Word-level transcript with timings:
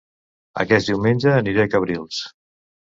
Aquest 0.63 0.91
diumenge 0.93 1.31
aniré 1.37 1.65
a 1.69 1.73
Cabrils 1.77 2.23